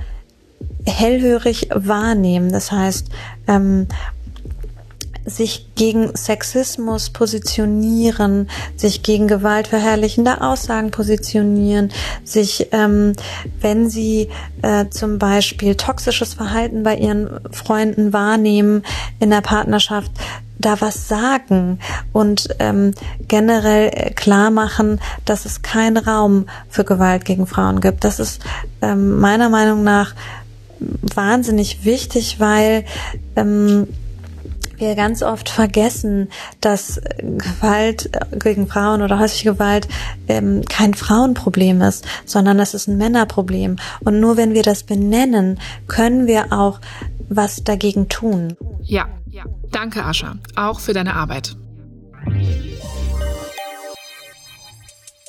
hellhörig 0.87 1.69
wahrnehmen. 1.75 2.51
Das 2.51 2.73
heißt, 2.73 3.09
ähm, 3.47 3.87
sich 5.29 5.75
gegen 5.75 6.15
Sexismus 6.17 7.11
positionieren, 7.11 8.49
sich 8.77 9.03
gegen 9.03 9.29
gewaltverherrlichende 9.29 10.41
Aussagen 10.41 10.91
positionieren, 10.91 11.93
sich, 12.25 12.69
ähm, 12.73 13.13
wenn 13.61 13.91
sie 13.91 14.29
äh, 14.63 14.87
zum 14.91 15.19
Beispiel 15.19 15.75
toxisches 15.75 16.35
Verhalten 16.35 16.83
bei 16.83 16.97
ihren 16.97 17.41
Freunden 17.53 18.13
wahrnehmen 18.13 18.83
in 19.21 19.31
der 19.31 19.41
Partnerschaft, 19.41 20.11
da 20.59 20.81
was 20.81 21.09
sagen 21.09 21.79
und 22.13 22.49
ähm, 22.59 22.93
generell 23.29 24.13
klar 24.15 24.51
machen, 24.51 25.01
dass 25.25 25.45
es 25.45 25.63
keinen 25.63 25.97
Raum 25.97 26.47
für 26.69 26.85
Gewalt 26.85 27.25
gegen 27.25 27.47
Frauen 27.47 27.81
gibt. 27.81 28.05
Das 28.05 28.19
ist 28.19 28.43
ähm, 28.83 29.21
meiner 29.21 29.49
Meinung 29.49 29.85
nach 29.85 30.15
wahnsinnig 30.81 31.85
wichtig, 31.85 32.41
weil 32.41 32.85
ähm, 33.37 33.87
wir 34.81 34.95
ganz 34.95 35.23
oft 35.23 35.49
vergessen, 35.49 36.29
dass 36.61 37.01
Gewalt 37.19 38.11
gegen 38.39 38.67
Frauen 38.67 39.03
oder 39.03 39.19
häusliche 39.19 39.53
Gewalt 39.53 39.89
ähm, 40.29 40.63
kein 40.69 40.95
Frauenproblem 40.95 41.81
ist, 41.83 42.07
sondern 42.25 42.59
es 42.61 42.75
ist 42.75 42.89
ein 42.89 42.97
Männerproblem. 42.97 43.77
Und 44.01 44.21
nur 44.21 44.37
wenn 44.37 44.55
wir 44.55 44.63
das 44.63 44.83
benennen, 44.83 45.61
können 45.87 46.27
wir 46.27 46.53
auch 46.53 46.81
was 47.29 47.65
dagegen 47.65 48.09
tun. 48.09 48.57
Ja, 48.83 49.09
ja. 49.31 49.45
Danke, 49.71 50.05
Ascha, 50.05 50.37
auch 50.57 50.81
für 50.81 50.93
deine 50.93 51.15
Arbeit. 51.15 51.57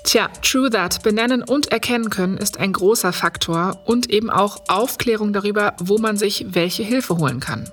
Tja, 0.10 0.28
True 0.42 0.72
That, 0.72 1.04
benennen 1.04 1.44
und 1.44 1.72
erkennen 1.72 2.10
können 2.10 2.38
ist 2.38 2.60
ein 2.60 2.74
großer 2.74 3.14
Faktor 3.14 3.80
und 3.86 4.10
eben 4.10 4.32
auch 4.32 4.58
Aufklärung 4.68 5.34
darüber, 5.34 5.76
wo 5.80 6.00
man 6.00 6.18
sich 6.18 6.48
welche 6.50 6.82
Hilfe 6.82 7.18
holen 7.18 7.40
kann. 7.40 7.70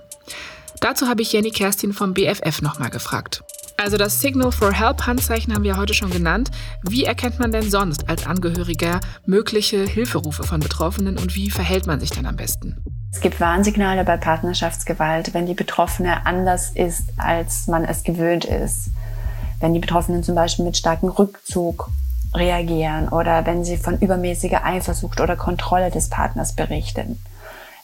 Dazu 0.80 1.09
habe 1.09 1.23
ich 1.23 1.33
Jenny 1.33 1.50
Kerstin 1.50 1.92
vom 1.92 2.14
BFF 2.14 2.62
nochmal 2.62 2.90
gefragt. 2.90 3.42
Also 3.78 3.97
das 3.97 4.21
Signal 4.21 4.52
for 4.52 4.73
Help 4.73 5.06
Handzeichen 5.06 5.54
haben 5.54 5.64
wir 5.64 5.76
heute 5.76 5.92
schon 5.92 6.11
genannt. 6.11 6.50
Wie 6.83 7.04
erkennt 7.04 7.38
man 7.38 7.52
denn 7.52 7.71
sonst 7.71 8.09
als 8.09 8.26
Angehöriger 8.26 9.00
mögliche 9.26 9.85
Hilferufe 9.85 10.45
von 10.45 10.61
Betroffenen 10.61 11.18
und 11.18 11.35
wie 11.35 11.50
verhält 11.50 11.87
man 11.87 12.00
sich 12.00 12.11
dann 12.11 12.26
am 12.26 12.37
besten? 12.37 12.83
Es 13.12 13.21
gibt 13.21 13.40
Warnsignale 13.40 14.04
bei 14.04 14.16
Partnerschaftsgewalt, 14.16 15.35
wenn 15.35 15.47
die 15.47 15.54
Betroffene 15.54 16.26
anders 16.26 16.71
ist, 16.71 17.04
als 17.16 17.66
man 17.66 17.85
es 17.85 18.02
gewöhnt 18.02 18.45
ist. 18.45 18.90
Wenn 19.61 19.75
die 19.75 19.80
Betroffenen 19.80 20.23
zum 20.23 20.35
Beispiel 20.35 20.64
mit 20.64 20.76
starkem 20.76 21.09
Rückzug 21.09 21.90
reagieren 22.35 23.09
oder 23.09 23.47
wenn 23.47 23.64
sie 23.64 23.76
von 23.76 23.99
übermäßiger 23.99 24.64
Eifersucht 24.64 25.21
oder 25.21 25.37
Kontrolle 25.37 25.90
des 25.90 26.09
Partners 26.09 26.54
berichten. 26.54 27.18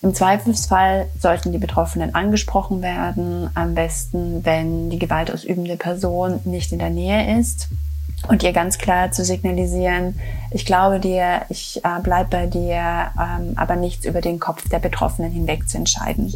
Im 0.02 0.14
Zweifelsfall 0.14 1.08
sollten 1.20 1.52
die 1.52 1.58
Betroffenen 1.58 2.14
angesprochen 2.14 2.82
werden, 2.82 3.48
am 3.54 3.74
besten, 3.74 4.44
wenn 4.44 4.90
die 4.90 4.98
gewaltausübende 4.98 5.76
Person 5.76 6.40
nicht 6.44 6.72
in 6.72 6.80
der 6.80 6.90
Nähe 6.90 7.38
ist 7.38 7.68
und 8.28 8.42
ihr 8.42 8.52
ganz 8.52 8.78
klar 8.78 9.12
zu 9.12 9.24
signalisieren, 9.24 10.18
ich 10.50 10.66
glaube 10.66 10.98
dir, 10.98 11.42
ich 11.50 11.84
äh, 11.84 12.00
bleib 12.02 12.30
bei 12.30 12.46
dir, 12.46 13.12
ähm, 13.16 13.52
aber 13.54 13.76
nichts 13.76 14.04
über 14.04 14.20
den 14.20 14.40
Kopf 14.40 14.68
der 14.68 14.80
Betroffenen 14.80 15.30
hinweg 15.30 15.68
zu 15.68 15.78
entscheiden. 15.78 16.34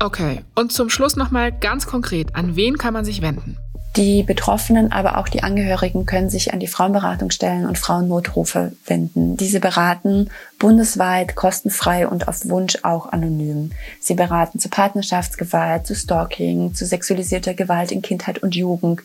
Okay, 0.00 0.40
und 0.54 0.72
zum 0.72 0.88
Schluss 0.88 1.14
nochmal 1.14 1.52
ganz 1.52 1.86
konkret, 1.86 2.34
an 2.34 2.56
wen 2.56 2.78
kann 2.78 2.94
man 2.94 3.04
sich 3.04 3.20
wenden? 3.20 3.58
Die 3.96 4.22
Betroffenen, 4.22 4.90
aber 4.90 5.18
auch 5.18 5.28
die 5.28 5.42
Angehörigen 5.42 6.06
können 6.06 6.30
sich 6.30 6.54
an 6.54 6.60
die 6.60 6.66
Frauenberatungsstellen 6.66 7.66
und 7.66 7.76
Frauennotrufe 7.76 8.72
wenden. 8.86 9.36
Diese 9.36 9.60
beraten 9.60 10.30
bundesweit 10.62 11.34
kostenfrei 11.34 12.06
und 12.06 12.28
auf 12.28 12.48
Wunsch 12.48 12.78
auch 12.84 13.06
anonym. 13.12 13.72
Sie 13.98 14.14
beraten 14.14 14.60
zu 14.60 14.68
Partnerschaftsgewalt, 14.68 15.88
zu 15.88 15.96
Stalking, 15.96 16.72
zu 16.72 16.86
sexualisierter 16.86 17.54
Gewalt 17.54 17.90
in 17.90 18.00
Kindheit 18.00 18.44
und 18.44 18.54
Jugend. 18.54 19.02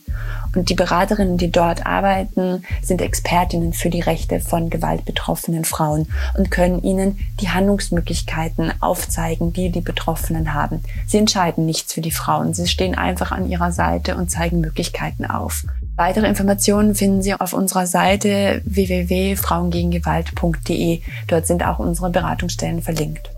Und 0.55 0.69
die 0.69 0.75
Beraterinnen, 0.75 1.39
die 1.39 1.51
dort 1.51 1.83
arbeiten, 1.83 2.63
sind 2.83 3.01
Expertinnen 3.01 3.73
für 3.73 3.89
die 3.89 4.01
Rechte 4.01 4.39
von 4.39 4.69
gewaltbetroffenen 4.69 5.65
Frauen 5.65 6.07
und 6.37 6.51
können 6.51 6.83
ihnen 6.83 7.17
die 7.41 7.49
Handlungsmöglichkeiten 7.49 8.71
aufzeigen, 8.79 9.51
die 9.51 9.71
die 9.71 9.81
Betroffenen 9.81 10.53
haben. 10.53 10.83
Sie 11.07 11.17
entscheiden 11.17 11.65
nichts 11.65 11.91
für 11.91 12.01
die 12.01 12.11
Frauen. 12.11 12.53
Sie 12.53 12.67
stehen 12.67 12.93
einfach 12.93 13.31
an 13.31 13.49
ihrer 13.49 13.71
Seite 13.71 14.15
und 14.15 14.29
zeigen 14.29 14.61
Möglichkeiten 14.61 15.25
auf. 15.25 15.63
Weitere 15.97 16.27
Informationen 16.27 16.93
finden 16.93 17.23
Sie 17.23 17.33
auf 17.33 17.53
unserer 17.53 17.87
Seite 17.87 18.61
www.frauengegengewalt.de. 18.65 21.01
Dort 21.27 21.47
sind 21.47 21.65
auch 21.65 21.79
unsere 21.79 22.11
Beratungsstellen 22.11 22.83
verlinkt. 22.83 23.31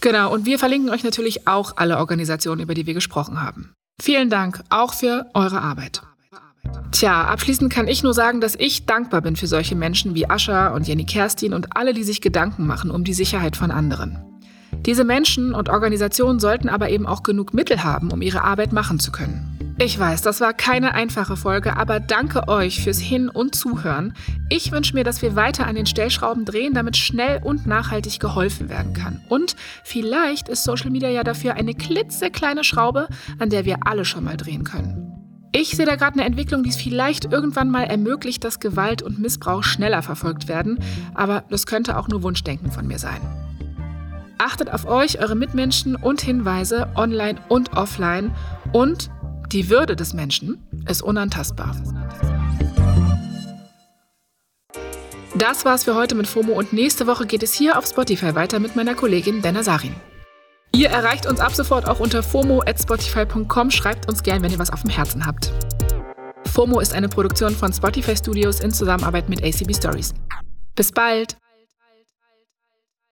Genau, 0.00 0.32
und 0.32 0.46
wir 0.46 0.60
verlinken 0.60 0.90
euch 0.90 1.02
natürlich 1.02 1.48
auch 1.48 1.76
alle 1.76 1.98
Organisationen, 1.98 2.60
über 2.62 2.74
die 2.74 2.86
wir 2.86 2.94
gesprochen 2.94 3.42
haben. 3.42 3.74
Vielen 4.00 4.30
Dank 4.30 4.62
auch 4.70 4.94
für 4.94 5.26
eure 5.34 5.60
Arbeit. 5.60 6.02
Tja, 6.92 7.24
abschließend 7.24 7.72
kann 7.72 7.88
ich 7.88 8.04
nur 8.04 8.14
sagen, 8.14 8.40
dass 8.40 8.54
ich 8.54 8.86
dankbar 8.86 9.20
bin 9.20 9.34
für 9.34 9.48
solche 9.48 9.74
Menschen 9.74 10.14
wie 10.14 10.30
Ascha 10.30 10.68
und 10.68 10.86
Jenny 10.86 11.04
Kerstin 11.04 11.52
und 11.52 11.76
alle, 11.76 11.94
die 11.94 12.04
sich 12.04 12.20
Gedanken 12.20 12.64
machen 12.66 12.92
um 12.92 13.02
die 13.02 13.12
Sicherheit 13.12 13.56
von 13.56 13.72
anderen. 13.72 14.20
Diese 14.86 15.02
Menschen 15.04 15.52
und 15.52 15.68
Organisationen 15.68 16.38
sollten 16.38 16.68
aber 16.68 16.90
eben 16.90 17.08
auch 17.08 17.24
genug 17.24 17.54
Mittel 17.54 17.82
haben, 17.82 18.12
um 18.12 18.22
ihre 18.22 18.44
Arbeit 18.44 18.72
machen 18.72 19.00
zu 19.00 19.10
können. 19.10 19.59
Ich 19.82 19.98
weiß, 19.98 20.20
das 20.20 20.42
war 20.42 20.52
keine 20.52 20.92
einfache 20.92 21.38
Folge, 21.38 21.78
aber 21.78 22.00
danke 22.00 22.48
euch 22.48 22.84
fürs 22.84 22.98
Hin- 22.98 23.30
und 23.30 23.54
Zuhören. 23.54 24.12
Ich 24.50 24.72
wünsche 24.72 24.94
mir, 24.94 25.04
dass 25.04 25.22
wir 25.22 25.36
weiter 25.36 25.66
an 25.66 25.74
den 25.74 25.86
Stellschrauben 25.86 26.44
drehen, 26.44 26.74
damit 26.74 26.98
schnell 26.98 27.40
und 27.42 27.66
nachhaltig 27.66 28.20
geholfen 28.20 28.68
werden 28.68 28.92
kann. 28.92 29.22
Und 29.30 29.56
vielleicht 29.82 30.50
ist 30.50 30.64
Social 30.64 30.90
Media 30.90 31.08
ja 31.08 31.24
dafür 31.24 31.54
eine 31.54 31.72
klitzekleine 31.72 32.62
Schraube, 32.62 33.08
an 33.38 33.48
der 33.48 33.64
wir 33.64 33.78
alle 33.86 34.04
schon 34.04 34.22
mal 34.22 34.36
drehen 34.36 34.64
können. 34.64 35.14
Ich 35.52 35.70
sehe 35.70 35.86
da 35.86 35.96
gerade 35.96 36.12
eine 36.12 36.26
Entwicklung, 36.26 36.62
die 36.62 36.68
es 36.68 36.76
vielleicht 36.76 37.32
irgendwann 37.32 37.70
mal 37.70 37.84
ermöglicht, 37.84 38.44
dass 38.44 38.60
Gewalt 38.60 39.00
und 39.00 39.18
Missbrauch 39.18 39.62
schneller 39.62 40.02
verfolgt 40.02 40.46
werden, 40.46 40.78
aber 41.14 41.44
das 41.48 41.64
könnte 41.64 41.96
auch 41.96 42.08
nur 42.08 42.22
Wunschdenken 42.22 42.70
von 42.70 42.86
mir 42.86 42.98
sein. 42.98 43.22
Achtet 44.36 44.70
auf 44.70 44.86
euch, 44.86 45.20
eure 45.20 45.36
Mitmenschen 45.36 45.96
und 45.96 46.20
Hinweise 46.20 46.88
online 46.96 47.40
und 47.48 47.72
offline 47.78 48.30
und 48.72 49.10
die 49.52 49.68
Würde 49.68 49.96
des 49.96 50.14
Menschen 50.14 50.58
ist 50.86 51.02
unantastbar. 51.02 51.76
Das 55.34 55.64
war's 55.64 55.84
für 55.84 55.94
heute 55.94 56.14
mit 56.14 56.26
FOMO 56.26 56.52
und 56.52 56.72
nächste 56.72 57.06
Woche 57.06 57.26
geht 57.26 57.42
es 57.42 57.54
hier 57.54 57.78
auf 57.78 57.86
Spotify 57.86 58.34
weiter 58.34 58.60
mit 58.60 58.76
meiner 58.76 58.94
Kollegin 58.94 59.42
Dana 59.42 59.62
Sarin. 59.62 59.94
Ihr 60.72 60.88
erreicht 60.88 61.26
uns 61.26 61.40
ab 61.40 61.52
sofort 61.52 61.88
auch 61.88 61.98
unter 61.98 62.22
fomo@spotify.com. 62.22 63.70
Schreibt 63.70 64.08
uns 64.08 64.22
gern, 64.22 64.42
wenn 64.42 64.52
ihr 64.52 64.58
was 64.58 64.72
auf 64.72 64.82
dem 64.82 64.90
Herzen 64.90 65.26
habt. 65.26 65.52
FOMO 66.46 66.80
ist 66.80 66.94
eine 66.94 67.08
Produktion 67.08 67.54
von 67.54 67.72
Spotify 67.72 68.16
Studios 68.16 68.60
in 68.60 68.72
Zusammenarbeit 68.72 69.28
mit 69.28 69.42
ACB 69.42 69.74
Stories. 69.74 70.14
Bis 70.76 70.92
bald! 70.92 71.36